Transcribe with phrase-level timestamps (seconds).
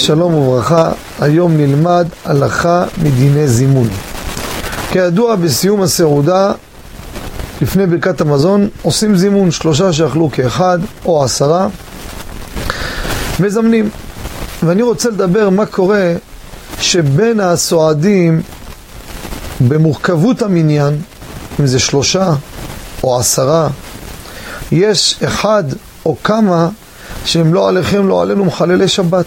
[0.00, 3.88] שלום וברכה, היום נלמד הלכה מדיני זימון.
[4.90, 6.52] כידוע בסיום הסעודה,
[7.62, 11.68] לפני ברכת המזון, עושים זימון, שלושה שאכלו כאחד או עשרה,
[13.40, 13.90] מזמנים.
[14.62, 16.12] ואני רוצה לדבר מה קורה
[16.80, 18.42] שבין הסועדים
[19.60, 21.00] במורכבות המניין,
[21.60, 22.32] אם זה שלושה
[23.02, 23.68] או עשרה,
[24.72, 25.64] יש אחד
[26.06, 26.68] או כמה
[27.24, 29.26] שהם לא עליכם, לא עלינו מחללי שבת.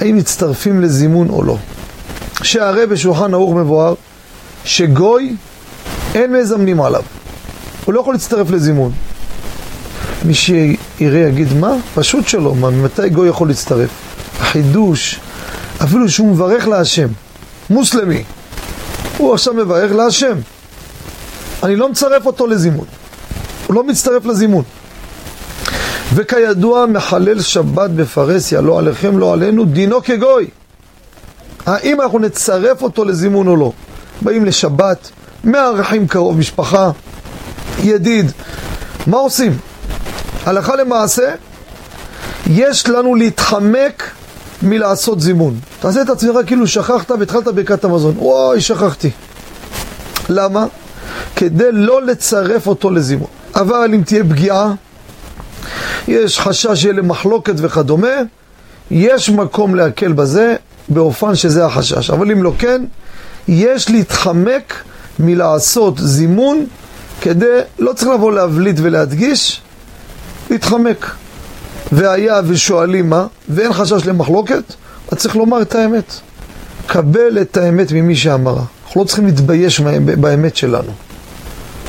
[0.00, 1.56] האם מצטרפים לזימון או לא?
[2.42, 3.94] שהרי בשולחן ערוך מבואר
[4.64, 5.36] שגוי
[6.14, 7.02] אין מזמנים עליו.
[7.84, 8.92] הוא לא יכול להצטרף לזימון.
[10.24, 11.72] מי שיראה יגיד מה?
[11.94, 13.90] פשוט שלא, מה, מתי גוי יכול להצטרף?
[14.40, 15.20] החידוש,
[15.82, 17.08] אפילו שהוא מברך להשם,
[17.70, 18.24] מוסלמי,
[19.16, 20.36] הוא עכשיו מברך להשם.
[21.62, 22.86] אני לא מצרף אותו לזימון.
[23.66, 24.64] הוא לא מצטרף לזימון.
[26.14, 30.46] וכידוע מחלל שבת בפרהסיה, לא עליכם, לא עלינו, דינו כגוי.
[31.66, 33.72] האם אנחנו נצרף אותו לזימון או לא?
[34.22, 35.10] באים לשבת,
[35.44, 36.90] מארחים קרוב משפחה,
[37.82, 38.32] ידיד,
[39.06, 39.58] מה עושים?
[40.46, 41.34] הלכה למעשה,
[42.46, 44.10] יש לנו להתחמק
[44.62, 45.58] מלעשות זימון.
[45.80, 48.14] תעשה את עצמך כאילו שכחת והתחלת ברכת המזון.
[48.18, 49.10] וואי, שכחתי.
[50.28, 50.66] למה?
[51.36, 53.28] כדי לא לצרף אותו לזימון.
[53.54, 54.72] אבל אם תהיה פגיעה,
[56.08, 58.16] יש חשש שיהיה למחלוקת וכדומה,
[58.90, 60.56] יש מקום להקל בזה
[60.88, 62.10] באופן שזה החשש.
[62.10, 62.84] אבל אם לא כן,
[63.48, 64.74] יש להתחמק
[65.18, 66.66] מלעשות זימון
[67.20, 69.60] כדי, לא צריך לבוא להבליט ולהדגיש,
[70.50, 71.10] להתחמק.
[71.92, 74.62] והיה ושואלים מה, ואין חשש למחלוקת,
[75.12, 76.12] אז צריך לומר את האמת.
[76.86, 78.62] קבל את האמת ממי שאמרה.
[78.86, 80.92] אנחנו לא צריכים להתבייש באמת שלנו.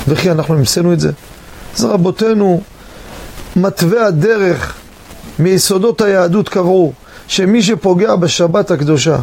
[0.08, 1.12] וכי אנחנו המצאנו את זה.
[1.78, 2.62] אז רבותינו,
[3.62, 4.74] מתווה הדרך
[5.40, 6.94] מיסודות היהדות קבעו
[7.28, 9.18] שמי שפוגע בשבת הקדושה,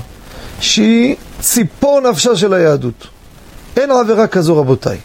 [0.61, 3.07] שהיא ציפור נפשה של היהדות,
[3.77, 4.99] אין עבירה כזו רבותיי.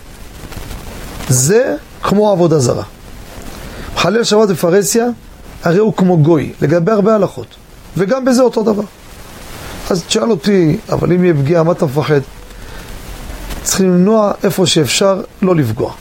[1.29, 2.83] זה כמו עבודה זרה.
[3.95, 5.05] מחלל שבת בפרהסיה,
[5.63, 7.47] הרי הוא כמו גוי, לגבי הרבה הלכות.
[7.97, 8.83] וגם בזה אותו דבר.
[9.89, 12.19] אז תשאל אותי, אבל אם יהיה פגיעה, מה אתה מפחד?
[13.63, 15.93] צריכים למנוע איפה שאפשר לא לפגוע.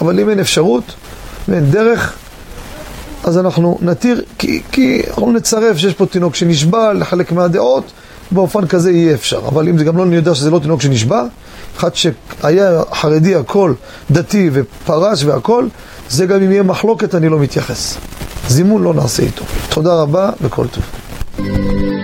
[0.00, 0.84] אבל אם אין אפשרות
[1.48, 2.17] ואין דרך,
[3.28, 7.84] אז אנחנו נתיר, כי, כי אנחנו נצרף שיש פה תינוק שנשבע לחלק מהדעות,
[8.30, 9.40] באופן כזה יהיה אפשר.
[9.48, 11.22] אבל אם זה גם לא, אני יודע שזה לא תינוק שנשבע,
[11.76, 13.72] אחד שהיה חרדי הכל,
[14.10, 15.66] דתי ופרש והכל,
[16.08, 17.96] זה גם אם יהיה מחלוקת אני לא מתייחס.
[18.48, 19.44] זימון לא נעשה איתו.
[19.68, 21.97] תודה רבה וכל טוב.